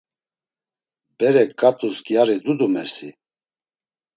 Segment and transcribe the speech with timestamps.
[1.19, 3.09] Berek ǩat̆us gyari dudumersi?